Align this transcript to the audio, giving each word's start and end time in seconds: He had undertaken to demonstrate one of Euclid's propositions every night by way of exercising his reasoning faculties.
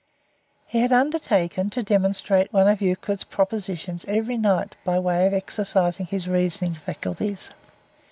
He 0.65 0.79
had 0.79 0.91
undertaken 0.91 1.69
to 1.69 1.83
demonstrate 1.83 2.51
one 2.51 2.67
of 2.67 2.81
Euclid's 2.81 3.23
propositions 3.23 4.03
every 4.07 4.35
night 4.35 4.75
by 4.83 4.97
way 4.97 5.27
of 5.27 5.33
exercising 5.35 6.07
his 6.07 6.27
reasoning 6.27 6.73
faculties. 6.73 7.51